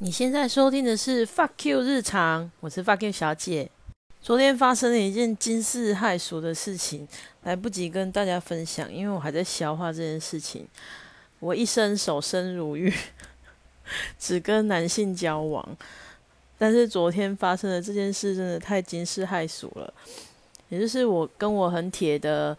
[0.00, 3.68] 你现在收听的是 Fuck You 日常，我是 Fuck You 小姐。
[4.22, 7.08] 昨天发生了一件惊世骇俗的事情，
[7.42, 10.68] 来不及跟大家分享，因为我还在消化这件事情。
[11.40, 12.94] 我一生守身如玉，
[14.20, 15.68] 只跟男性交往，
[16.56, 19.92] 但是昨天发生的这件事真的太惊世骇俗了。
[20.68, 22.56] 也就是我跟我很铁的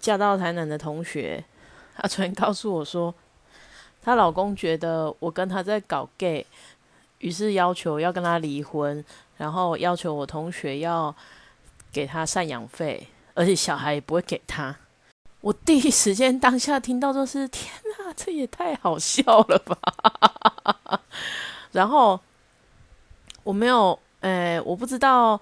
[0.00, 1.44] 嫁到台南的同学，
[1.94, 3.14] 他昨天告诉我说。
[4.08, 6.46] 她老公觉得我跟她在搞 gay，
[7.18, 9.04] 于是要求要跟她离婚，
[9.36, 11.14] 然后要求我同学要
[11.92, 14.74] 给她赡养费，而且小孩也不会给她。
[15.42, 19.76] 我第一时间当下听到就是天哪，这也太好笑了吧！
[21.72, 22.18] 然后
[23.44, 25.38] 我没有，诶，我不知道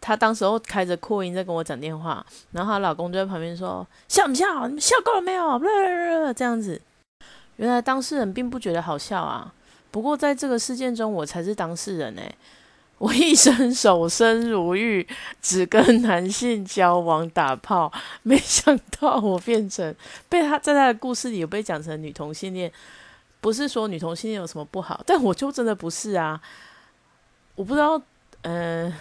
[0.00, 4.66] 她当时候开着扩音在跟我讲电话，然后她老公就在旁边说：“笑不笑？
[4.66, 5.60] 你们笑够了没有？”
[6.34, 6.82] 这样子。
[7.58, 9.52] 原来当事人并不觉得好笑啊！
[9.90, 12.34] 不过在这个事件中，我才是当事人哎！
[12.98, 15.06] 我一生守身如玉，
[15.40, 17.92] 只跟男性交往打炮，
[18.24, 19.94] 没想到我变成
[20.28, 22.72] 被他在他的故事里有被讲成女同性恋。
[23.40, 26.40] 不是说女同性恋有什么不好，但我就真的不是啊！
[27.54, 28.02] 我不知道，
[28.42, 28.92] 嗯，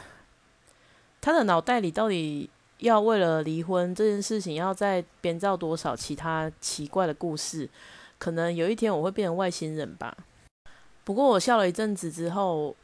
[1.20, 7.68] 他的脑袋里到底要为了离婚这件事情，要再编造多少其他奇怪的故事？
[8.18, 10.16] 可能有一天我会变成外星人吧。
[11.04, 12.76] 不过我笑了一阵子之后，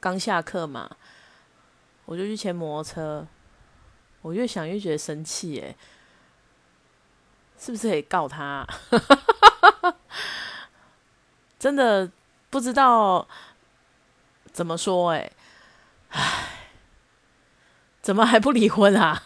[0.00, 0.96] 刚下课嘛，
[2.04, 3.26] 我就去牵摩托车。
[4.20, 5.76] 我越想越觉得生气，诶，
[7.58, 8.66] 是不是可以告他？
[11.58, 12.10] 真的
[12.50, 13.26] 不知道
[14.52, 15.32] 怎么说，诶，
[16.10, 16.68] 唉，
[18.00, 19.22] 怎么还不离婚啊？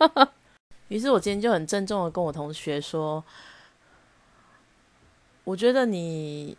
[0.88, 3.24] 于是我今天就很郑重的跟我同学说。
[5.50, 6.56] 我觉得你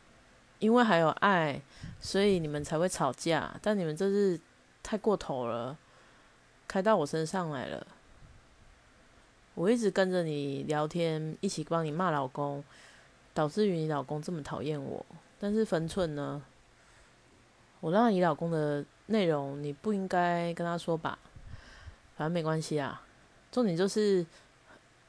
[0.59, 1.61] 因为还有爱，
[2.01, 3.57] 所以你们才会吵架。
[3.61, 4.37] 但你们这是
[4.83, 5.77] 太过头了，
[6.67, 7.87] 开到我身上来了。
[9.55, 12.61] 我一直跟着你聊天，一起帮你骂老公，
[13.33, 15.05] 导致于你老公这么讨厌我。
[15.39, 16.43] 但是分寸呢？
[17.79, 21.17] 我让你老公的内容你不应该跟他说吧？
[22.17, 23.01] 反正没关系啊。
[23.53, 24.25] 重点就是。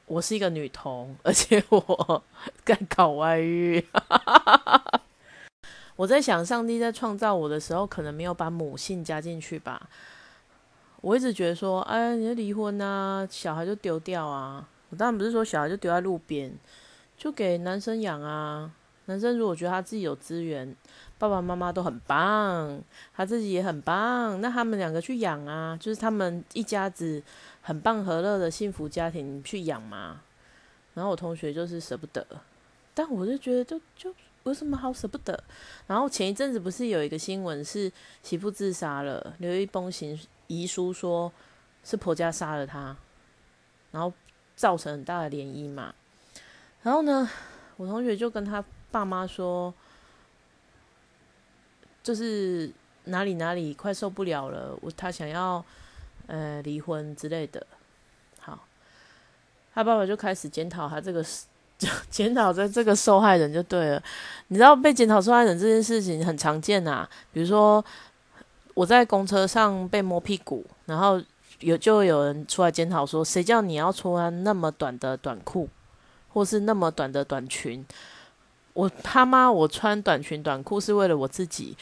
[0.05, 2.23] 我是一个女童，而且我
[2.65, 3.83] 在搞外遇。
[5.95, 9.89] 我在想，上帝在创造我的时候，可能没有把母性加进去吧。
[11.01, 14.67] 我一直觉得说，哎，你要离婚啊，小孩就丢掉啊。
[14.89, 16.53] 我当然不是说小孩就丢在路边，
[17.17, 18.71] 就给男生养啊。
[19.05, 20.73] 男生如果觉得他自己有资源，
[21.17, 22.81] 爸爸妈妈都很棒，
[23.13, 27.21] 他自己也很棒，那他们两个去养啊，就是他们一家子
[27.61, 30.21] 很棒和乐的幸福家庭去养嘛。
[30.93, 32.25] 然后我同学就是舍不得，
[32.93, 35.37] 但我就觉得就就有什么好舍不得。
[35.85, 37.91] 然后前一阵子不是有一个新闻是
[38.21, 41.29] 媳妇自杀了，留一封行遗书，说
[41.83, 42.95] 是婆家杀了他，
[43.91, 44.13] 然后
[44.55, 45.93] 造成很大的涟漪嘛。
[46.83, 47.29] 然后呢，
[47.75, 48.63] 我同学就跟他。
[48.93, 49.73] 爸妈说，
[52.03, 52.71] 就是
[53.05, 55.65] 哪里哪里快受不了了，我他想要
[56.27, 57.65] 呃离婚之类的。
[58.39, 58.59] 好，
[59.73, 61.25] 他爸爸就开始检讨他这个，
[62.11, 64.03] 检讨在这个受害人就对了。
[64.49, 67.83] 你知道被检讨受害人这件事情很常见呐，比如说
[68.75, 71.19] 我在公车上被摸屁股，然后
[71.61, 75.67] 有就有人出来检讨说，谁叫你要穿那么短的短裤，
[76.29, 77.83] 或是那么短的短裙。
[78.73, 81.77] 我他妈，我穿短裙短裤是为了我自己，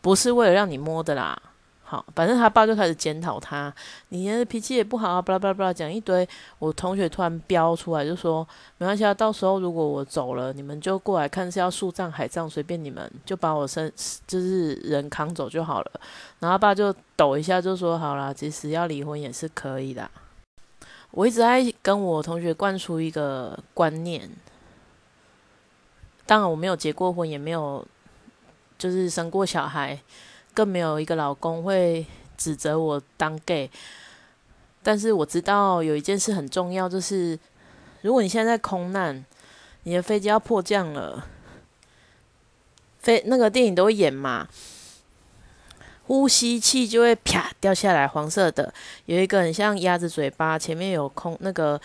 [0.00, 1.40] 不是为了让你摸的啦。
[1.82, 3.74] 好，反正他爸就开始检讨他，
[4.10, 6.28] 你的脾气也不好啊，巴拉巴拉巴拉讲一堆。
[6.58, 13.90] 我同学突然飙出来就说：“没关系啊，到时候如果我走了，你们就过来看是要树葬海葬，随便你们，就把我身
[14.26, 15.90] 就是人扛走就好了。”
[16.40, 20.10] 然后他爸就抖一下就说：“好啦，即使要离婚也是可以的。”
[21.10, 24.30] 我一直在跟我同学灌输一个观念。
[26.28, 27.82] 当然，我没有结过婚，也没有
[28.76, 29.98] 就是生过小孩，
[30.52, 32.04] 更没有一个老公会
[32.36, 33.70] 指责我当 gay。
[34.82, 37.38] 但是我知道有一件事很重要，就是
[38.02, 39.24] 如果你现在在空难，
[39.84, 41.26] 你的飞机要迫降了，
[42.98, 44.46] 飞那个电影都会演嘛，
[46.06, 48.74] 呼吸器就会啪掉下来，黄色的，
[49.06, 51.80] 有一个很像鸭子嘴巴，前面有空那个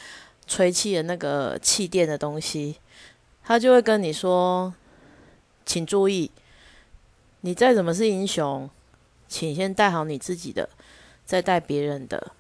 [0.46, 2.76] 吹气的那个气垫的东西。
[3.44, 4.74] 他就会跟你说
[5.66, 6.32] ：“请注意，
[7.42, 8.70] 你再怎么是英雄，
[9.28, 10.70] 请先带好你自己的，
[11.26, 12.32] 再带别人的。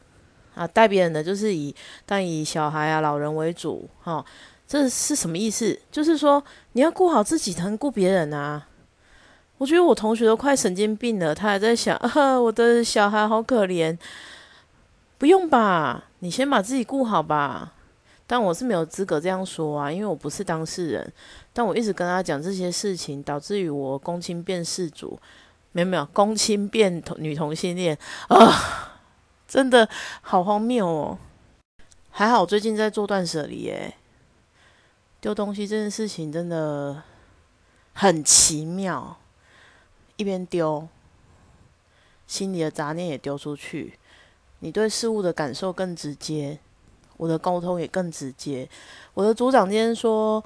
[0.55, 3.89] 啊，带别人的就是以但以小孩啊、老人为主。
[4.01, 4.23] 哈，
[4.67, 5.77] 这是什么意思？
[5.91, 8.67] 就是说你要顾好自己，才能顾别人啊。
[9.57, 13.97] 我觉得我同学都快神经病了，他还在想， 啊，我的小孩好可怜。
[15.17, 17.72] 不用吧，你先把自己顾好吧。
[18.25, 21.13] 但我是没有资格这样说啊，因为我不是当事人。
[21.51, 25.19] 但我一直跟他讲这些事情，导致于我公亲变事主，
[25.71, 27.97] 没有没有，公亲变同女同性恋
[28.29, 29.01] 啊，
[29.47, 29.87] 真的
[30.21, 31.17] 好荒谬哦。
[32.09, 33.95] 还好最近在做断舍离耶，
[35.19, 37.03] 丢东西这件事情真的
[37.93, 39.17] 很奇妙，
[40.15, 40.87] 一边丢，
[42.25, 43.99] 心里的杂念也丢出去，
[44.59, 46.59] 你对事物的感受更直接。
[47.23, 48.67] 我的沟通也更直接。
[49.13, 50.43] 我的组长今天说，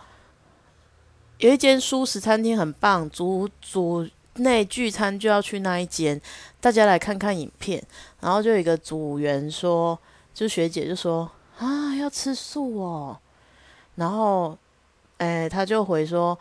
[1.39, 6.21] 有一间素食餐厅很棒，组组内聚餐就要去那一间，
[6.61, 7.83] 大家来看看影片。
[8.19, 9.97] 然后就有一个组员说，
[10.35, 11.27] 就学姐就说
[11.57, 13.17] 啊，要吃素哦。
[13.95, 14.55] 然后，
[15.17, 16.37] 哎，他就回说，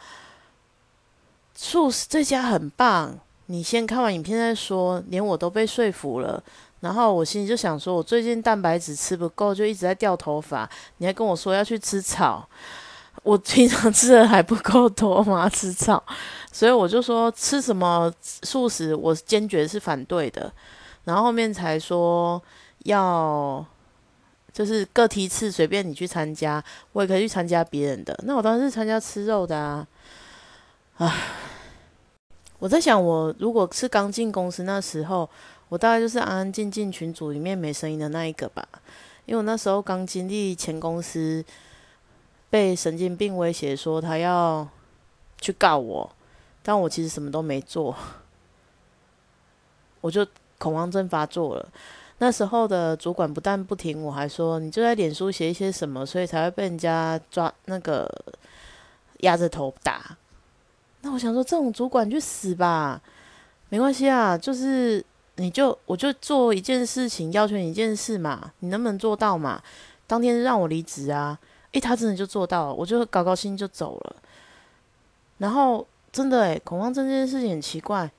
[1.54, 5.02] 素食这家很棒，你先看完影片再说。
[5.08, 6.44] 连我都被说服了。
[6.86, 10.70] 然后我心里就想说，我最近蛋白质吃不够，就一直在掉头发。
[10.98, 12.48] 你还跟我说要去吃草，
[13.24, 15.48] 我平常吃的还不够多吗？
[15.48, 16.00] 吃草，
[16.52, 20.52] 所以我就说吃什么素食，我坚决是反对的。
[21.02, 22.40] 然后后面才说
[22.84, 23.66] 要
[24.52, 26.62] 就是各梯次随便你去参加，
[26.92, 28.16] 我也可以去参加别人的。
[28.22, 29.84] 那我当时是参加吃肉的啊。
[30.98, 31.12] 唉，
[32.60, 35.28] 我在想，我如果是刚进公司那时候。
[35.68, 38.64] 我大概就是安安静静群组里面没声音的那一个吧，
[39.24, 41.44] 因为我那时候刚经历前公司
[42.48, 44.68] 被神经病威胁说他要
[45.40, 46.08] 去告我，
[46.62, 47.96] 但我其实什么都没做，
[50.00, 50.24] 我就
[50.58, 51.68] 恐慌症发作了。
[52.18, 58.08] 那时候的主管不但不听我，还说你就在脸书写一些什么，所以才会被人家抓那个
[59.22, 60.16] 压着头打。
[61.00, 63.02] 那我想说，这种主管去死吧，
[63.68, 65.04] 没关系啊，就是。
[65.36, 69.62] 你就我就做一件事情，要求你一件事嘛，你能不能做到嘛？
[70.06, 71.38] 当天让我离职啊，
[71.72, 74.16] 诶，他真的就做到了，我就高高兴就走了。
[75.38, 78.10] 然后真的诶，恐慌症这件事情很奇怪，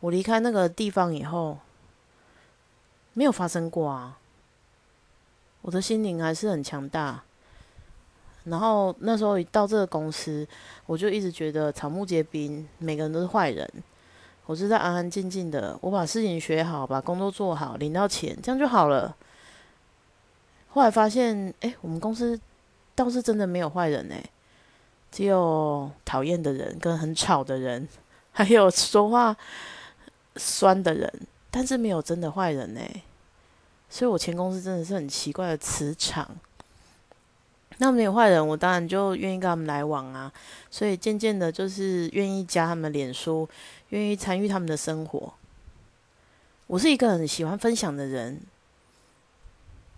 [0.00, 1.58] 我离开那个地方以后，
[3.12, 4.18] 没有发生过啊。
[5.60, 7.22] 我的心灵还是很强大。
[8.44, 10.46] 然后那时候一到这个公司，
[10.86, 13.70] 我就一直觉得草木皆兵，每个人都是坏人。
[14.46, 19.16] 我是在安安静静的，我把事情学好，把工作做好，领到钱，这样就好了。
[20.70, 22.38] 后来发现，哎，我们公司
[22.94, 24.22] 倒是真的没有坏人哎，
[25.10, 27.88] 只有讨厌的人、跟很吵的人，
[28.32, 29.36] 还有说话
[30.36, 31.10] 酸的人，
[31.50, 33.02] 但是没有真的坏人哎。
[33.88, 36.28] 所以我前公司真的是很奇怪的磁场。
[37.78, 40.32] 那没有坏人，我当然就愿意跟他们来往啊。
[40.70, 43.48] 所以渐渐的，就是愿意加他们脸书。
[43.92, 45.34] 愿意参与他们的生活。
[46.66, 48.40] 我是一个很喜欢分享的人，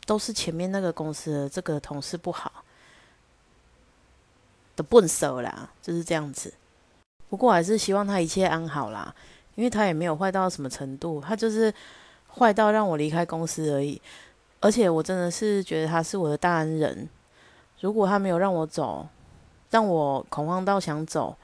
[0.05, 2.64] 都是前面那个公司的这个同事不好
[4.75, 6.52] 的笨手啦，就是这样子。
[7.29, 9.14] 不过还是希望他一切安好啦，
[9.55, 11.73] 因为他也没有坏到什么程度，他就是
[12.35, 14.02] 坏到让我离开公司而已。
[14.58, 17.08] 而且我真的是觉得他是我的大恩人，
[17.81, 19.06] 如果他没有让我走，
[19.70, 21.37] 让我恐慌到想走，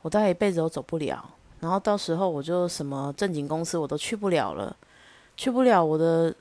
[0.00, 1.28] 我大概一辈子都走不了。
[1.60, 4.74] 然后到时候我就什么正经公司我都去不了了，
[5.36, 6.34] 去不了，我的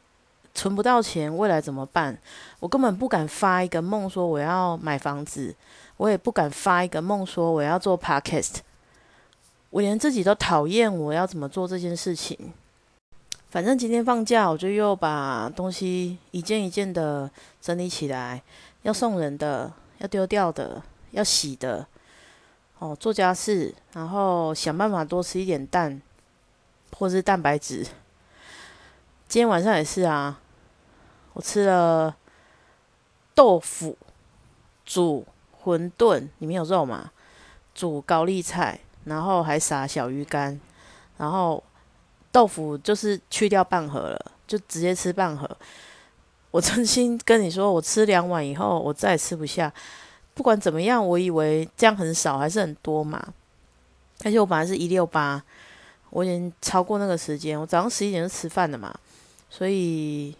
[0.53, 2.17] 存不到钱，未来怎么办？
[2.59, 5.53] 我根本不敢发一个梦说我要买房子，
[5.97, 8.57] 我也不敢发一个梦说我要做 podcast，
[9.69, 12.53] 我连自己都讨厌我要怎么做这件事情。
[13.49, 18.41] 反正今天放假，我就又把东西一件一件的整理起来，
[18.83, 21.85] 要送人的，要丢掉的，要洗的。
[22.79, 26.01] 哦，做家事，然后想办法多吃一点蛋，
[26.97, 27.85] 或是蛋白质。
[29.27, 30.39] 今天晚上也是啊，
[31.33, 32.15] 我吃了
[33.35, 33.97] 豆腐
[34.85, 35.25] 煮
[35.61, 37.11] 馄饨，里面有肉嘛？
[37.75, 40.59] 煮高丽菜，然后还撒小鱼干，
[41.17, 41.61] 然后
[42.31, 45.49] 豆腐就是去掉半盒了，就直接吃半盒。
[46.51, 49.71] 我真心跟你说，我吃两碗以后，我再也吃不下。
[50.39, 53.21] 不管怎么样，我以为这样很少还是很多嘛。
[54.23, 55.43] 而且我本来是一六八，
[56.11, 57.59] 我已经超过那个时间。
[57.59, 58.97] 我早上十一点就吃饭了嘛，
[59.49, 60.33] 所以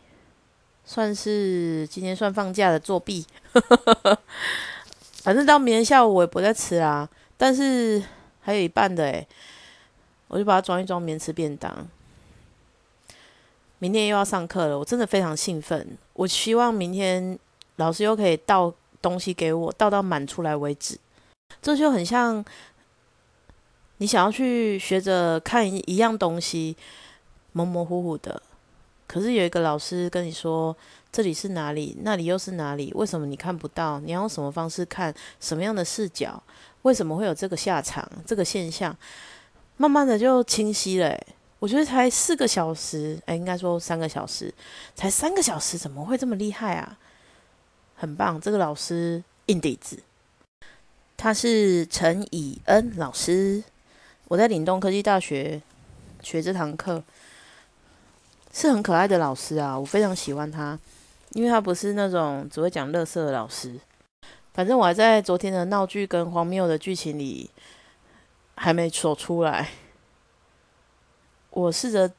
[0.86, 3.26] 算是今天算放假的作弊。
[5.22, 7.10] 反正到明天下午我也不再吃啦。
[7.36, 8.02] 但是
[8.40, 9.28] 还有一半的诶，
[10.30, 11.86] 我就把它装一装，免吃便当。
[13.80, 15.98] 明天又要上课了，我真的非常兴奋。
[16.14, 17.38] 我希望明天
[17.76, 18.74] 老师又可以到。
[19.02, 20.98] 东西给我倒到满出来为止，
[21.62, 22.44] 这就很像
[23.98, 26.76] 你想要去学着看一样东西，
[27.52, 28.42] 模模糊糊的，
[29.08, 30.76] 可是有一个老师跟你说
[31.12, 32.92] 这里是哪里，那里又是哪里？
[32.96, 34.00] 为什么你看不到？
[34.00, 35.14] 你要用什么方式看？
[35.40, 36.42] 什么样的视角？
[36.84, 38.10] 为什么会有这个下场？
[38.26, 38.96] 这个现象，
[39.78, 41.18] 慢慢的就清晰了。
[41.60, 44.54] 我觉得才四个小时，哎，应该说三个小时，
[44.96, 46.98] 才三个小时，怎么会这么厉害啊？
[48.00, 50.02] 很棒，这个老师硬底子，
[51.18, 53.62] 他是陈以恩老师。
[54.30, 55.62] 我在岭东科技大学
[56.22, 57.04] 学这堂课，
[58.54, 60.80] 是很可爱的老师啊，我非常喜欢他，
[61.32, 63.78] 因为他不是那种只会讲乐色的老师。
[64.54, 67.50] 反正我还在昨天的闹剧跟荒谬的剧情里
[68.56, 69.70] 还没说出来。
[71.50, 72.10] 我试着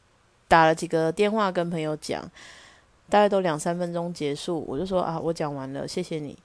[0.46, 2.22] 打了几个电话跟朋友讲，
[3.10, 6.38] 大概都两三分钟结束，我就说啊，我讲完了，谢谢你。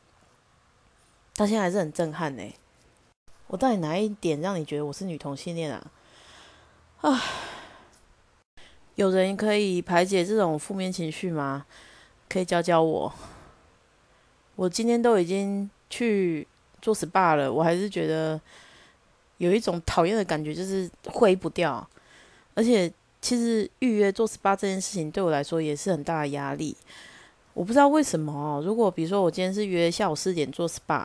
[1.36, 2.44] 到现在还是很震撼呢。
[3.48, 5.92] 我到底哪一点让你觉得我是女同性恋啊？
[7.02, 7.22] 啊，
[8.96, 11.66] 有人可以排解这种负面情绪吗？
[12.28, 13.14] 可以教教我。
[14.56, 16.48] 我今天都已经去
[16.82, 18.40] 做 SPA 了，我还是觉得
[19.38, 21.88] 有一种讨厌的感觉，就是挥不掉。
[22.56, 22.92] 而且，
[23.26, 26.78] 其实预约做 SPA 这件事情对我来说也是很大的压力。
[27.56, 28.62] 我不知道为什么哦。
[28.64, 31.04] 如果比如说我今天是约下午四点做 SPA，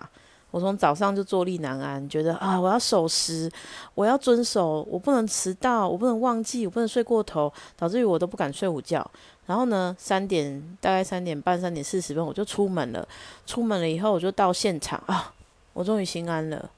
[0.50, 3.50] 我从早上就坐立难安，觉得啊，我要守时，
[3.94, 9.10] 我要遵守，我不能迟到，我不能忘记，我不能睡过头，导致于我都不敢睡午觉。
[9.46, 13.08] 然后呢，三点大概三点半、三点四十分我就出门了。
[13.46, 15.32] 出门了以后，我就到现场啊，
[15.72, 16.70] 我终于心安了。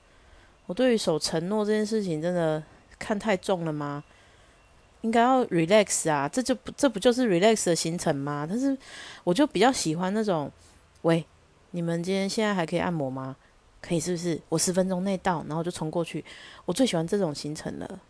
[0.66, 2.62] 我对于守承诺这件事情，真的
[2.96, 4.04] 看太重了吗？
[5.02, 8.46] 应该要 relax 啊，这就不这不就是 relax 的行程吗？
[8.48, 8.76] 但是
[9.22, 10.50] 我就比较喜欢那种，
[11.02, 11.24] 喂，
[11.72, 13.36] 你们今天现在还可以按摩吗？
[13.80, 14.40] 可以是不是？
[14.48, 16.24] 我十分钟内到，然后就冲过去。
[16.64, 18.00] 我最喜欢这种行程了，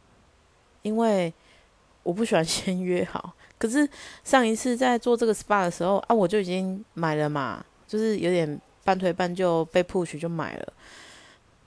[0.83, 1.33] 因为
[2.03, 3.33] 我不喜欢 先约好。
[3.57, 3.89] 可是
[4.23, 10.73] 上一次在做这个 SPA 的时候啊，我就已经买了嘛，就是有点半推半就被 push 就买了。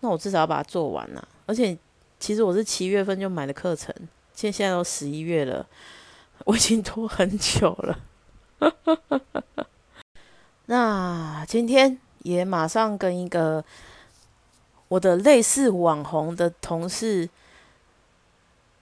[0.01, 1.27] 那我至少要把它做完啊。
[1.47, 1.75] 而且
[2.19, 3.91] 其实我是七月份就买的课程。
[4.35, 5.65] 现现在都十一月了，
[6.43, 7.99] 我已经拖很久了。
[10.65, 13.63] 那今天也马上跟一个
[14.89, 17.29] 我的类似网红的同事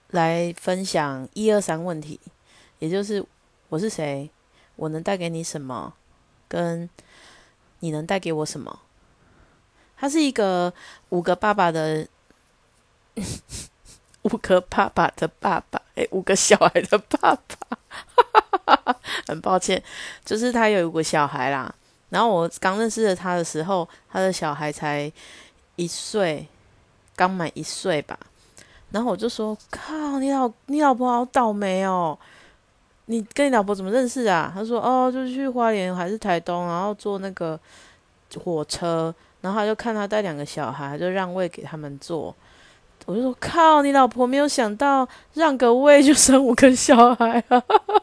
[0.08, 2.18] 来分享一二三问题，
[2.80, 3.24] 也就是
[3.68, 4.28] 我是谁，
[4.76, 5.94] 我能带给你什么，
[6.48, 6.90] 跟
[7.78, 8.80] 你能带给我什么。
[9.96, 10.74] 他是一个
[11.10, 12.08] 五个爸爸的。
[14.24, 17.38] 五个爸爸的爸爸， 哎，五个小孩的爸
[18.66, 18.96] 爸，
[19.28, 19.82] 很抱歉，
[20.24, 21.74] 就是他有五个小孩啦。
[22.10, 25.10] 然后我刚认识他的时候，他的小孩才
[25.76, 26.46] 一岁，
[27.16, 28.18] 刚满一岁吧。
[28.90, 32.16] 然后我就说：“靠，你老你老婆好倒霉哦！
[33.06, 37.58] 你跟你老婆怎么认识啊？”他说：“哦，就是去花莲还是台东，然后坐那个
[38.44, 42.34] 火车，然后他就看他带两个小孩，就让位给他们坐。”
[43.06, 47.62] 我就说靠，你老婆没有想到让个位就生五个小孩啊！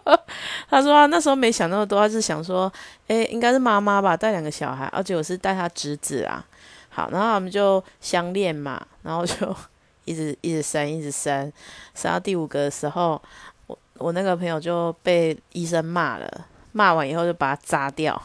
[0.70, 2.72] 他说啊，那时候没想那么多，他是想说，
[3.08, 6.46] 诶，应该是妈妈吧，带两个小孩，而且我是带他侄子啊。
[6.90, 9.56] 好，然后他们就相恋嘛，然后就
[10.06, 11.52] 一直一直生，一直生，
[11.96, 13.20] 生到第五个的时候，
[13.68, 18.22] 我我那个朋友就被医生骂了，骂完以后就把他扎掉。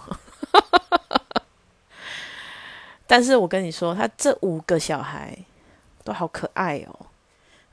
[3.06, 5.38] 但是我跟你说，他这五个小孩。
[6.06, 7.06] 都好可爱哦，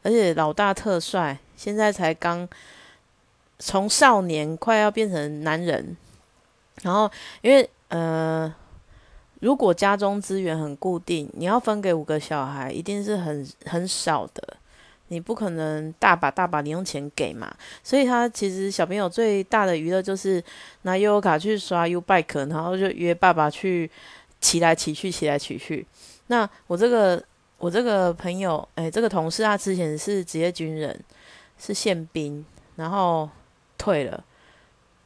[0.01, 2.49] 而且老大特帅，现在才刚
[3.59, 5.95] 从少年快要变成男人。
[6.81, 7.09] 然后，
[7.41, 8.51] 因为呃，
[9.41, 14.57] 如果家中资源很固定，你要分给五个小孩，一定是很很少的，
[15.09, 17.55] 你不可能大把大把零用钱给嘛。
[17.83, 20.43] 所以他其实小朋友最大的娱乐就是
[20.81, 23.89] 拿悠游卡去刷 U bike，然后就约爸爸去
[24.41, 25.85] 骑来骑去，骑来骑去。
[26.27, 27.23] 那我这个。
[27.63, 30.99] 我这个朋友，哎，这个同事他之前是职业军人，
[31.57, 33.29] 是宪兵，然后
[33.77, 34.21] 退了，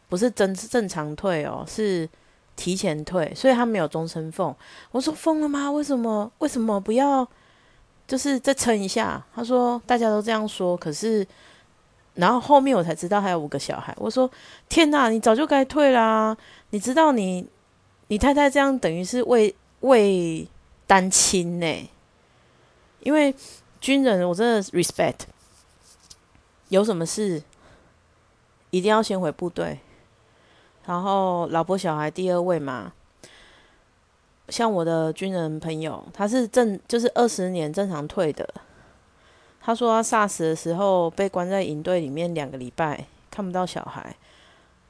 [0.10, 2.10] 不是真正常退哦，是
[2.56, 4.56] 提前退，所以他没有终身俸。
[4.90, 5.72] 我说疯了吗？
[5.72, 6.32] 为什么？
[6.40, 7.28] 为什么不要？
[8.08, 9.24] 就是再撑一下。
[9.36, 11.24] 他说大家都这样说，可是，
[12.16, 13.94] 然后后面我才知道还有五个小孩。
[14.00, 14.28] 我说
[14.68, 16.36] 天哪，你早就该退啦！
[16.72, 17.48] 你知道你
[18.08, 20.50] 你太太这样等于是为为
[20.88, 21.90] 单亲呢？
[23.08, 23.34] 因为
[23.80, 25.20] 军人，我真的 respect。
[26.68, 27.42] 有什么事
[28.70, 29.80] 一定要先回部队，
[30.86, 32.92] 然后老婆小孩第二位嘛。
[34.50, 38.46] 像我的军人朋友，他是正就是二十年正常退的，
[39.62, 44.18] 他说他 SARS 的时候被关在营队里面两个礼拜，看不到小孩，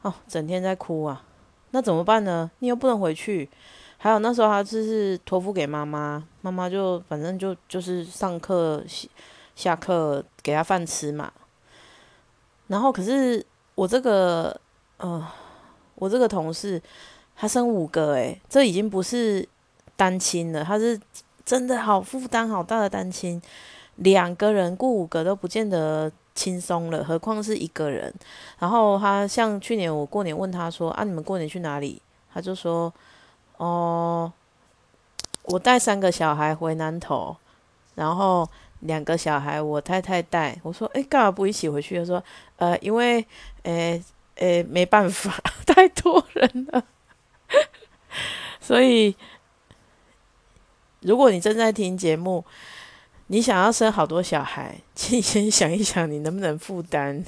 [0.02, 1.24] 哦，整天在哭啊。
[1.70, 2.50] 那怎么办呢？
[2.58, 3.48] 你又不能回去。
[3.98, 8.84] 还有那时候他就是托付给妈妈，妈妈就反正就就是上课
[9.56, 11.32] 下课给他饭吃嘛。
[12.68, 13.44] 然后可是
[13.76, 14.60] 我这个
[14.98, 15.28] 呃，
[15.96, 16.82] 我这个同事
[17.36, 19.48] 他生五个诶，这已经不是
[19.96, 21.00] 单亲了，他是
[21.44, 23.42] 真的好负担好大的单亲。
[23.96, 28.14] 两个人雇五个都不见得轻松了，何况是一个人。
[28.60, 32.00] 然后他像去年我过年问他说：“啊，你们过年去哪里？”
[32.32, 32.94] 他就说
[33.58, 34.32] ：“哦，
[35.44, 37.36] 我带三个小孩回南头，
[37.96, 38.50] 然后
[38.80, 42.24] 两个小孩我太太带。”我说：“诶，干嘛不一起回去？”他说
[42.58, 43.26] ：“呃，因为
[43.64, 44.02] 诶
[44.36, 45.34] 诶没办法，
[45.68, 46.84] 太多人了。
[48.60, 49.16] 所以
[51.02, 52.46] 如果你正在听节目。”
[53.30, 57.26] 你想要生好多小孩，请先想一想，你能不能负担？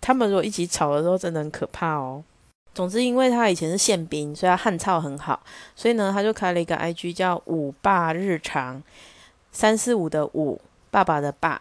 [0.00, 2.24] 他们如果一起吵的时候，真的很可怕哦。
[2.74, 5.42] 总之，因为他以前是宪兵，所以他汉操很好，
[5.74, 8.82] 所以呢，他就开了一个 IG 叫“五爸日常”，
[9.52, 10.60] 三四五的五，
[10.90, 11.60] 爸爸的爸，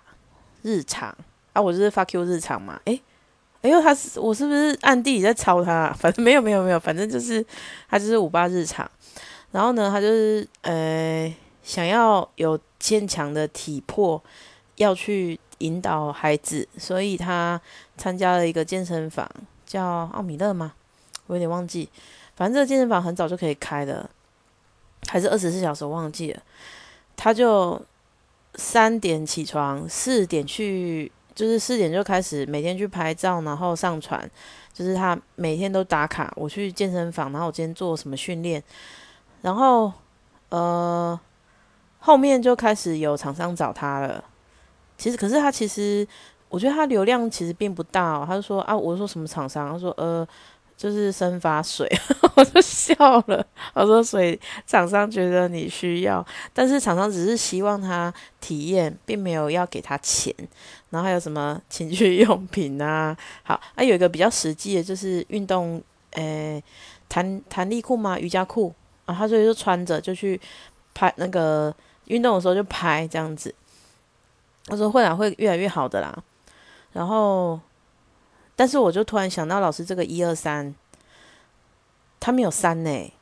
[0.62, 1.16] 日常
[1.54, 2.80] 啊，我就是 fuck you 日常嘛。
[2.86, 3.02] 诶，
[3.62, 5.92] 哎呦，他是我是不是暗地里在抄他？
[5.98, 7.46] 反正没有没有没有，反正就是
[7.90, 8.90] 他就是五爸日常。
[9.52, 11.34] 然后呢，他就是呃。
[11.64, 14.24] 想要有坚强的体魄，
[14.78, 17.60] 要去引导孩子，所以他
[17.98, 19.30] 参加了一个健身房，
[19.66, 20.72] 叫奥米勒吗？
[21.28, 21.88] 我有点忘记。
[22.36, 24.10] 反正这个健身房很早就可以开的，
[25.08, 26.42] 还是二十四小时，我忘记了。
[27.16, 27.82] 他就
[28.56, 34.30] 三点起床，四点去，就是四点就开始每天去拍照，然后上传，
[34.74, 36.34] 就是他每天都打卡。
[36.36, 38.64] 我去健身房，然后我今天做什么训练，
[39.42, 39.92] 然后
[40.50, 41.20] 呃。
[42.00, 44.24] 后面就开始有厂商找他了，
[44.98, 46.08] 其实可是他其实，
[46.48, 48.24] 我觉得他流量其实并不大哦。
[48.26, 49.74] 他就说啊，我说什么厂商？
[49.74, 50.26] 他说呃，
[50.78, 51.86] 就是生发水，
[52.36, 52.96] 我就笑
[53.28, 53.46] 了。
[53.74, 60.34] 我说所以厂商觉得你需要，但是厂商只是希望他体验，并没有要给他钱。
[60.92, 63.18] 然后还有什么情趣用品啊？
[63.44, 66.64] 好，啊有一个比较实际的，就是运动，诶，
[67.10, 68.18] 弹弹力裤吗？
[68.20, 68.74] 瑜伽裤
[69.06, 70.40] 啊，他所以就穿着就去
[70.94, 71.76] 拍那个。
[72.08, 73.54] 运动的时候就拍这样子，
[74.66, 76.18] 他说会啊，会越来越好的啦。
[76.94, 77.60] 然后，
[78.58, 80.76] 但是我就突然想到，老师这个一二三，
[82.20, 83.14] 他没有三呢，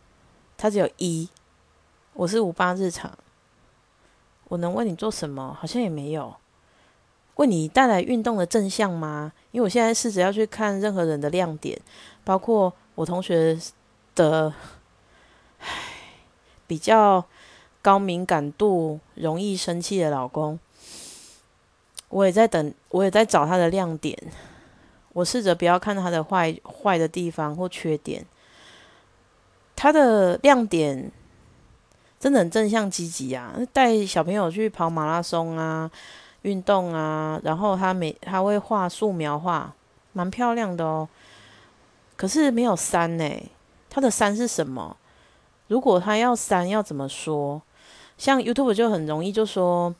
[0.57, 1.29] 他只有一。
[2.13, 3.15] 我是五八日常，
[4.47, 5.55] 我能为你做什么？
[5.59, 6.33] 好像也没有。
[7.35, 9.33] 为你带来运动的正向吗？
[9.51, 11.79] 因为我现在试着要去看任何人的亮点，
[12.23, 13.59] 包括我同学
[14.15, 14.51] 的，
[15.59, 15.67] 唉，
[16.65, 17.25] 比较。
[17.81, 20.59] 高敏感度、容易生气的老公，
[22.09, 24.17] 我也在等，我也在找他的亮点。
[25.15, 28.25] 我试着不要看他的坏坏的地方或缺点。
[29.77, 31.09] 他的亮点
[32.19, 33.55] 真的很正向积极啊！
[33.71, 35.89] 带小朋友去跑马拉松啊，
[36.41, 39.73] 运动啊，然后他每他会画素描画，
[40.11, 41.07] 蛮漂亮的哦。
[42.17, 43.29] 可是没有山呢？
[43.89, 44.97] 他的山是什么？
[45.67, 47.61] 如果他要山，要怎么说？
[48.17, 49.95] 像 YouTube 就很容易就说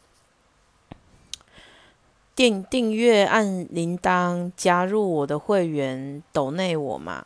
[2.35, 7.25] 订订阅按铃铛加入我的会员抖内我嘛，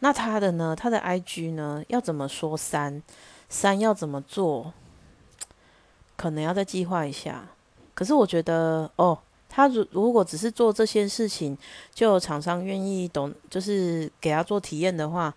[0.00, 0.74] 那他的呢？
[0.74, 1.84] 他的 IG 呢？
[1.86, 3.00] 要怎么说三
[3.48, 4.72] 三要怎么做？
[6.16, 7.48] 可能要再计划一下。
[7.94, 9.16] 可是我觉得哦，
[9.48, 11.56] 他如如果只是做这些事情，
[11.94, 15.32] 就厂商愿意懂，就是给他做体验的话，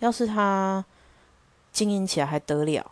[0.00, 0.84] 要是他
[1.70, 2.90] 经营起来还得了？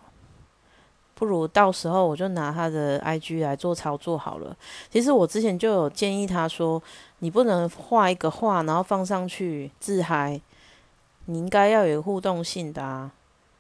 [1.21, 4.57] 不如到时候我就拿他的 IG 来做操作好了。
[4.91, 6.83] 其实我之前就有建议他说，
[7.19, 10.41] 你不能画一个画然后放上去自嗨，
[11.27, 13.13] 你应该要有互动性的啊。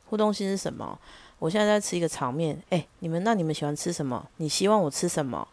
[0.06, 0.98] 互动性是什么？
[1.38, 4.26] 我现在在吃一个炒面，诶，你们那你们喜欢吃什么？
[4.38, 5.46] 你希望我吃什么？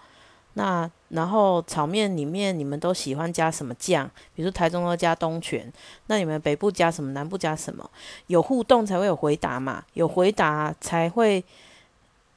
[0.53, 4.09] 那然后炒面里面你们都喜欢加什么酱？
[4.33, 5.69] 比如说台中要加东泉，
[6.05, 7.11] 那你们北部加什么？
[7.11, 7.89] 南部加什么？
[8.27, 11.43] 有互动才会有回答嘛，有回答才会。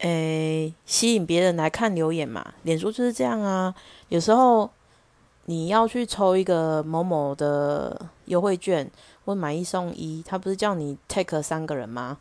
[0.01, 3.75] 诶，吸引别人来看留言嘛，脸书就是这样啊。
[4.09, 4.71] 有时候
[5.45, 8.91] 你要去抽一个某某的优惠券，
[9.27, 12.17] 或买一送一，他不是叫你 take 三个人吗？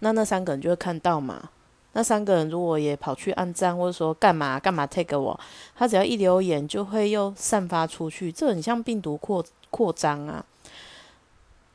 [0.00, 1.50] 那那三个人就会看到嘛。
[1.92, 5.38] 那三个人如果也跑去按赞，或者说干嘛干嘛 take 我，
[5.76, 8.32] 他只要一留言，就会又散发出去。
[8.32, 10.44] 这很像病毒扩扩张啊，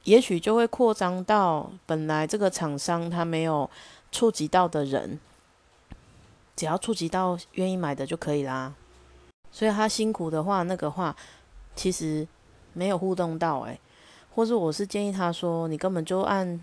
[0.04, 3.70] 也许就会扩张到本来这个厂商他没有
[4.12, 5.18] 触及到的人。
[6.58, 8.74] 只要触及到愿意买的就可以啦。
[9.50, 11.16] 所以他辛苦的话，那个话
[11.74, 12.28] 其实
[12.74, 13.80] 没有互动到诶，
[14.36, 16.60] 或是我是建议他说，你根本就按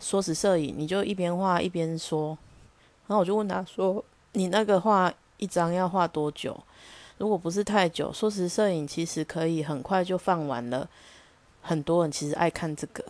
[0.00, 2.38] 说时摄影，你就一边画一边说。
[3.06, 4.02] 然后我就问他说，
[4.32, 6.58] 你那个画一张要画多久？
[7.18, 10.88] 如果不是太久，说时摄影其实可以很快就放完了。
[11.60, 13.04] 很多人其实爱看这个，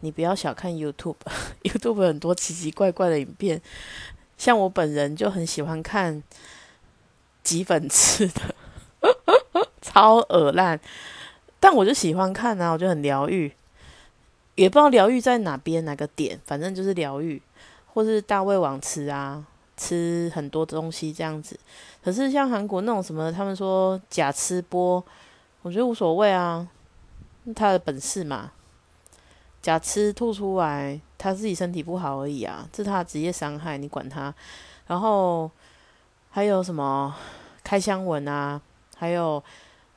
[0.00, 3.62] 你不要小看 YouTube，YouTube 很多奇奇怪怪的影片，
[4.38, 6.22] 像我本人就很喜欢看
[7.42, 8.54] 挤粉刺的，
[9.82, 10.80] 超恶烂，
[11.60, 13.52] 但我就喜欢看啊，我就很疗愈，
[14.54, 17.42] 也不知道疗愈在哪边哪个点，反正就是疗愈，
[17.92, 19.44] 或是大胃王吃啊，
[19.76, 21.58] 吃很多东西这样子。
[22.02, 25.04] 可是像韩国那种什么，他们说假吃播，
[25.62, 26.66] 我觉得无所谓啊。
[27.56, 28.52] 他的本事嘛，
[29.62, 34.32] 假吃吐出来，他自己身体不好而已啊，这是他职业伤害，你管他？
[34.86, 35.50] 然后
[36.30, 37.14] 还有什么
[37.62, 38.58] 开箱文啊，
[38.96, 39.42] 还有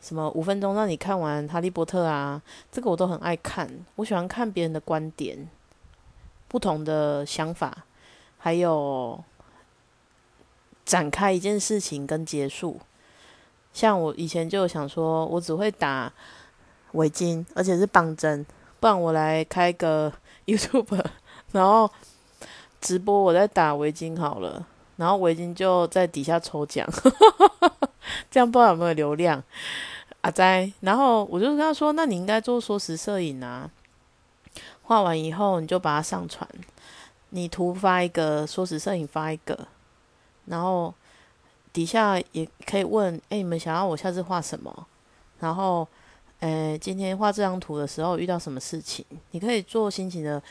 [0.01, 5.47] 什么五分钟让你看完《哈利波特》啊，这个我都很爱看，我喜欢看别人的观点，
[6.47, 7.85] 不同的想法，
[8.37, 9.23] 还有
[10.83, 12.79] 展开一件事情跟结束。
[13.71, 16.11] 像我以前就想说，我只会打。
[16.93, 18.45] 围巾，而且是绑针，
[18.81, 20.11] 不然我来开个
[20.45, 21.03] YouTube，
[21.51, 21.89] 然后
[22.79, 24.65] 直播我在打围巾好了，
[24.97, 26.87] 然后围巾就在底下抽奖，
[28.31, 29.43] 这样不知道有没有流量。
[30.21, 33.69] 阿仔，然后我就跟他说：“那你应该做缩时摄影啊，
[34.83, 36.47] 画完以后你就把它上传，
[37.29, 39.67] 你图发一个，缩时摄影发一个，
[40.45, 40.93] 然后
[41.73, 44.87] 底下也可以问：哎，你们想要我下次画什么？
[45.39, 45.87] 然后。”
[46.41, 49.05] 诶，今天画这张图的时候遇到什么事情？
[49.29, 50.41] 你可以做心情的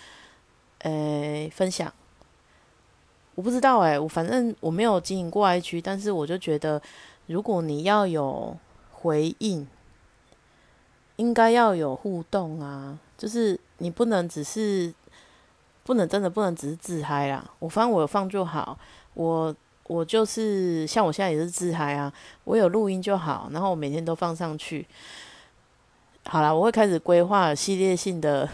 [0.82, 1.92] 诶分享。
[3.34, 6.80] 我不知道诶，我反正我没有经营过 I 区，但是我就觉得，
[7.26, 8.56] 如果你要有
[8.92, 9.66] 回应，
[11.16, 14.94] 应该要有互动啊，就是你不能只是
[15.82, 17.50] 不能真的不能只是自嗨啦。
[17.58, 18.78] 我反正我有放就好，
[19.14, 19.52] 我
[19.88, 22.12] 我就是像我现在也是自嗨啊，
[22.44, 24.86] 我有录音就好，然后我每天都放上去。
[26.32, 28.48] 好了，我会开始规划系列性的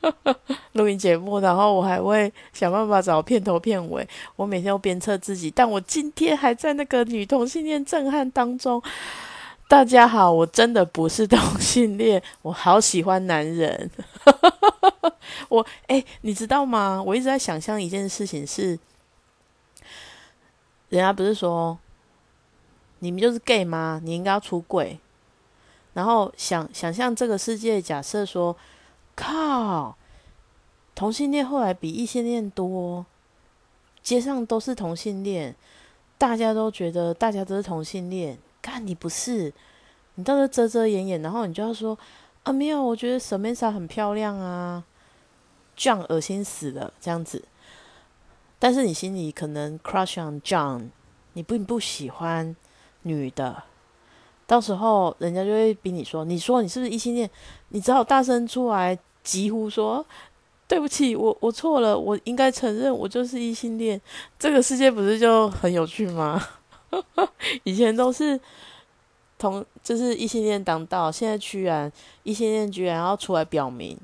[0.72, 4.06] 录音节目，然后我还会想办法找片头片尾。
[4.36, 8.82] 我每天都鞭策自己，但我今天还在那个女同性恋震撼当中。
[9.66, 13.90] 大家好，我真的不是同性恋，我好喜欢男人。
[15.48, 17.02] 我哎，你知道吗？
[17.02, 18.78] 我一直在想象一件事情，是
[20.90, 21.78] 人家不是说
[22.98, 24.02] 你们就是 gay 吗？
[24.04, 25.00] 你应该要出柜。
[25.92, 28.56] 然后想想象这个世界，假设说，
[29.16, 29.96] 靠，
[30.94, 33.04] 同性恋后来比异性恋多，
[34.02, 35.54] 街上都是同性恋，
[36.16, 39.52] 大家都觉得大家都是同性恋，看你不是，
[40.14, 41.98] 你到时遮遮掩掩，然后你就要说
[42.44, 44.84] 啊没有，我觉得 Samantha 很漂亮啊，
[45.74, 47.44] 这样恶心死了这样子，
[48.58, 50.90] 但是你心里可能 crush on John，
[51.32, 52.54] 你并不喜欢
[53.02, 53.64] 女的。
[54.50, 57.30] 到时候人家就会逼你说：“你说你是不是异性恋？
[57.68, 60.04] 你只好大声出来疾呼说
[60.66, 64.00] ：‘对不起，我我错了，我应该承认我就是异性恋。’
[64.40, 66.44] 这个世界不是就很有趣吗？
[67.62, 68.40] 以前都是
[69.38, 71.92] 同就是异性恋当道，现在居然
[72.24, 73.96] 异性恋居然要出来表明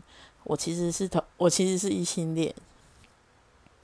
[0.44, 2.54] 我其实是同我其实是异性恋，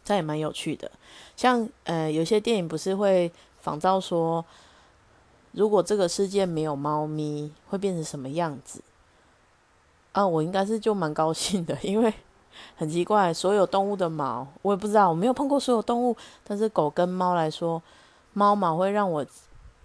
[0.05, 0.89] 这也蛮有趣的。
[1.37, 4.45] 像呃有些电影不是会仿照说。”
[5.53, 8.81] 如果这个世界没有猫咪，会变成什么样子？
[10.13, 12.13] 啊，我应该是就蛮高兴的， 因为
[12.77, 17.83] 很奇怪，所有动物的毛，我也不知道，我没有碰过所有动物，但是狗跟猫来说，
[18.33, 19.25] 猫毛会让我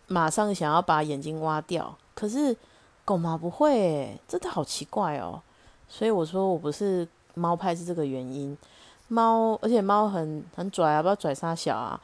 [0.08, 2.56] 马上想要把眼睛挖掉，可是
[3.04, 5.42] 狗毛不会，真的好奇怪哦。
[5.90, 8.58] 所以我说我不是猫派是这个原因。
[9.10, 12.00] 猫，而且猫很很拽啊，不知道拽啥小啊，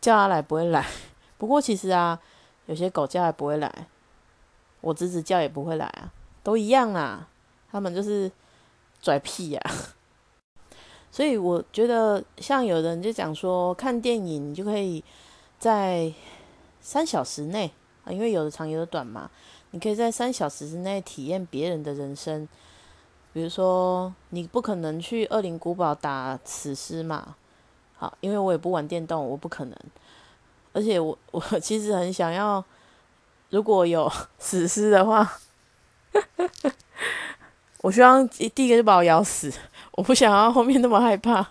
[0.00, 0.86] 叫它来不会来。
[1.38, 2.18] 不过其实啊。
[2.66, 3.86] 有些狗叫也不会来，
[4.80, 7.28] 我侄子叫也不会来啊，都一样啊，
[7.70, 8.30] 他们就是
[9.00, 9.62] 拽屁呀。
[11.10, 15.02] 所以我觉得，像有人就讲说，看电影你就可以
[15.58, 16.12] 在
[16.80, 17.70] 三小时内
[18.04, 19.30] 啊，因为有的长有的短嘛，
[19.70, 22.46] 你可以在三小时之内体验别人的人生。
[23.32, 27.36] 比如说，你不可能去恶灵古堡打死尸嘛，
[27.96, 29.76] 好，因为我也不玩电动，我不可能。
[30.76, 32.62] 而且我我 其实很想要，
[33.48, 35.38] 如果有 死尸的话，
[37.80, 39.50] 我希望第一个就把我咬死，
[39.92, 41.46] 我不想要后面那么害怕，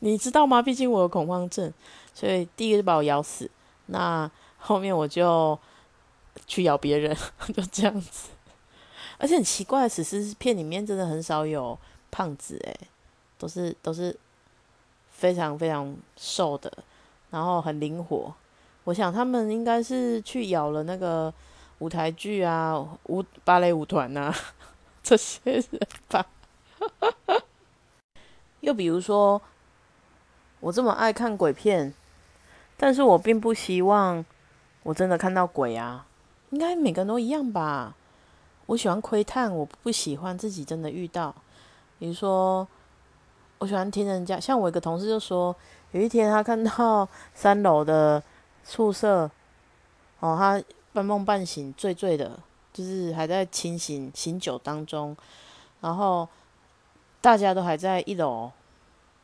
[0.00, 0.60] 你知道吗？
[0.60, 1.72] 毕竟我有恐慌症，
[2.12, 3.50] 所以第一个就把我咬死。
[3.86, 5.58] 那后面我就
[6.46, 7.16] 去咬别人，
[7.56, 8.28] 就这样子。
[9.16, 11.78] 而且很奇怪，史诗片里面真的很少有
[12.10, 12.80] 胖子，诶，
[13.38, 14.14] 都是都是
[15.10, 16.70] 非常非常瘦的，
[17.30, 18.34] 然后很灵活。
[18.88, 21.32] 我想他们应该是去咬了那个
[21.80, 24.34] 舞台剧啊、舞芭蕾舞团呐
[25.02, 25.64] 这些人
[26.08, 26.24] 吧。
[28.60, 29.42] 又比如说，
[30.60, 31.92] 我这么爱看鬼片，
[32.78, 34.24] 但是我并不希望
[34.84, 36.06] 我真的看到鬼啊。
[36.48, 37.94] 应该每个人都一样吧。
[38.64, 41.34] 我喜欢窥探，我不喜欢自己真的遇到。
[41.98, 42.66] 比如说，
[43.58, 45.54] 我喜欢听人家，像我一个同事就说，
[45.92, 48.22] 有一天他看到三楼的
[48.68, 49.30] 宿舍，
[50.20, 52.38] 哦，他半梦半醒、醉醉的，
[52.70, 55.16] 就是还在清醒醒酒当中，
[55.80, 56.28] 然后
[57.22, 58.52] 大家都还在一楼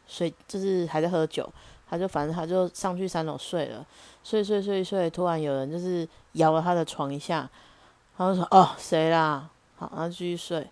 [0.06, 1.46] 睡，就是还在喝酒，
[1.86, 3.86] 他就反正他就上去三楼睡了，
[4.22, 7.46] 睡睡睡睡，突然有人就是摇了他的床一下。
[8.16, 9.50] 他就说：“哦，谁啦？
[9.76, 10.66] 好，然后继续睡。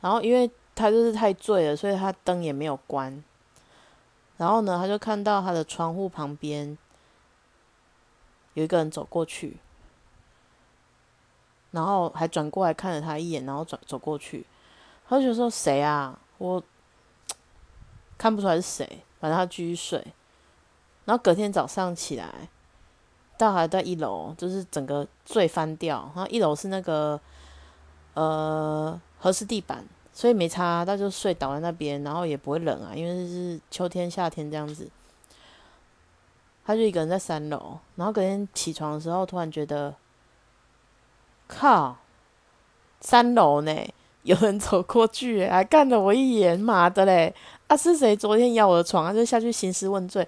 [0.00, 3.22] 然后因为他就是太醉了，所以他灯也没有关。
[4.36, 6.76] 然后呢，他就看到他的窗户旁边
[8.60, 9.56] 有一个人走过去，
[11.70, 14.44] 然后还转过来看了他一眼，然后转走过去。
[15.08, 16.18] 他就说：谁啊？
[16.36, 16.62] 我
[18.18, 19.02] 看不出来是谁。
[19.18, 19.98] 反正他继续睡。
[21.06, 22.48] 然后隔天早上起来。”
[23.38, 26.12] 到还在一楼，就是整个醉翻掉。
[26.14, 27.18] 然后一楼是那个
[28.12, 34.90] 呃合适地板，所以没擦，他就睡倒在那边，然后也不会冷啊，因为是秋天夏天这样子。
[36.64, 39.94] 他就一个人在三楼，然后隔天起床的时候，突然觉得，
[41.46, 41.96] 靠，
[43.00, 43.74] 三楼呢，
[44.22, 47.34] 有人走过去，还看了我一眼，妈的嘞！
[47.68, 49.06] 啊，是谁昨天咬我的床？
[49.06, 50.26] 他就下去兴师问罪，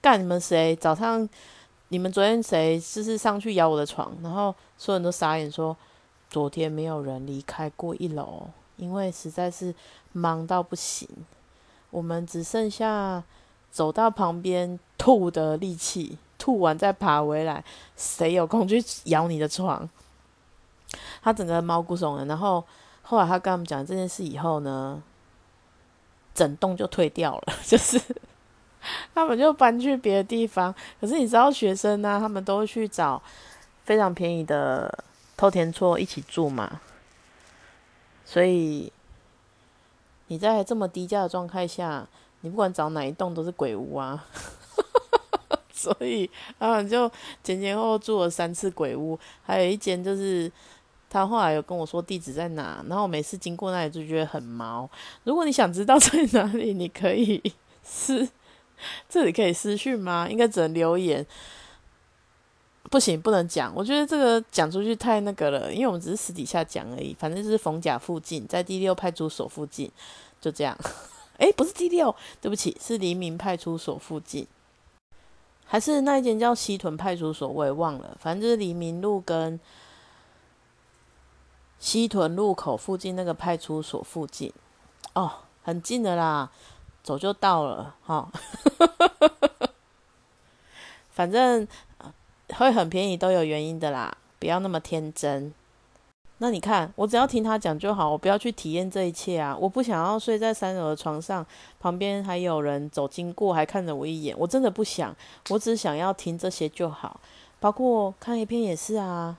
[0.00, 0.74] 干你们谁？
[0.76, 1.28] 早上。
[1.88, 4.10] 你们昨天谁就是上去咬我的床？
[4.20, 5.76] 然后所有人都傻眼，说
[6.28, 9.72] 昨天没有人离开过一楼，因为实在是
[10.10, 11.06] 忙到不行。
[11.90, 13.22] 我们只剩下
[13.74, 17.64] 走到旁边吐的力气，吐完再爬回来。
[17.96, 19.90] 谁有空去咬你的床？
[21.20, 22.28] 他整个毛骨悚然。
[22.28, 22.64] 然后
[23.02, 25.02] 后来他跟他们讲这件事以后呢，
[26.32, 28.00] 整栋就退掉了， 就是。
[29.14, 33.20] 他们就搬去别的地方，可是你知道学生呢，他们都去找
[33.82, 35.04] 非常便宜的
[35.38, 36.80] 偷田厝一起住嘛，
[38.26, 38.92] 所以
[40.26, 42.06] 你在这么低价的状态下，
[42.44, 44.22] 你不管找哪一栋都是鬼屋啊，
[45.72, 47.10] 所以啊就
[47.42, 50.52] 前前后后住了三次鬼屋，还有一间就是
[51.08, 54.88] 他后来有跟我说地址在哪，然后每次经过那里就觉得很毛。
[55.24, 57.42] 如果你想知道 在哪里，你可以
[57.82, 58.28] 是。
[59.08, 60.28] 这里可以私讯吗？
[60.28, 61.24] 应该只能留言。
[62.90, 63.72] 不行，不能讲。
[63.74, 67.14] 我觉得这个讲出去太那个了，因为我们只是私底下讲而已。
[67.18, 69.90] 反正就是逢甲附近，在第六派出所附近，
[70.40, 70.76] 就这样。
[71.38, 74.46] 哎，不是第六，对不起，是黎明派出所附近，
[75.64, 78.16] 还是那一间叫西屯派出所，我也忘了。
[78.20, 79.58] 反正就是黎明路跟
[81.78, 84.52] 西屯路口附近那个派出所附近。
[85.14, 85.30] 哦，
[85.62, 86.50] 很近的啦。
[87.02, 88.32] 走就到了，哈，
[91.12, 91.68] 反正
[92.54, 95.52] 会很便宜，都有原因的啦，不要那么天真。
[96.38, 99.56] 那你看，我只要听他讲就好，我不要去体验这一切啊！
[99.58, 101.46] 我不想要睡在三楼的床上，
[101.78, 105.14] 旁边还有人走经过，还看着我一眼，我真的不想。
[105.50, 107.20] 我只想要听这些就好，
[107.60, 109.38] 包括看一片也是啊。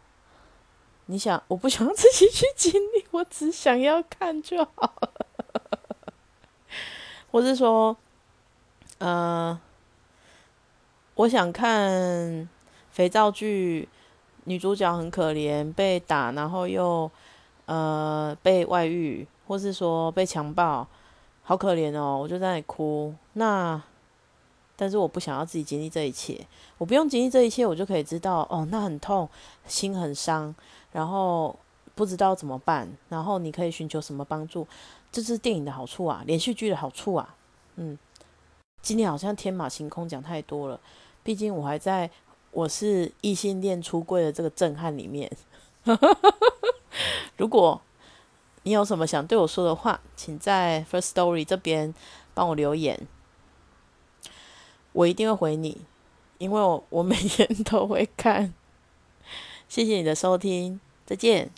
[1.08, 4.93] 你想，我不想要自己去经历，我只想要看就好
[7.29, 7.41] 我。
[7.43, 7.95] 是说，
[8.97, 9.60] 呃，
[11.13, 12.49] 我想看
[12.89, 13.88] 肥皂剧，
[14.45, 17.10] 女主角很可怜，被打，然后又
[17.65, 20.88] 呃被外遇，或是说被强暴，
[21.43, 23.13] 好可怜哦，我就在那里哭。
[23.34, 23.81] 那，
[24.75, 26.45] 但是我不想要自己经历这一切，
[26.77, 29.27] 我不用经历这一切，我就可以知道，哦，那很痛，
[29.65, 30.53] 心很伤，
[30.91, 31.55] 然后
[31.95, 34.67] 不知道怎么办，然后你可以寻求什么帮助。
[35.12, 37.36] 这是电影的好处啊，连续剧的好处啊。
[37.77, 37.97] 嗯，
[38.81, 40.79] 今天好像天马行空讲太多了，
[41.23, 42.10] 毕竟我还在
[42.55, 45.29] 我是异性恋出柜的这个震撼里面。
[47.35, 47.81] 如果
[48.63, 51.93] 你有什么想对我说的话，请在 First Story 这边
[52.33, 53.05] 帮我留言，
[54.93, 55.81] 我一定会回你，
[56.37, 58.53] 因为我我每天都会看。
[59.67, 61.51] 谢谢你的收听，再见。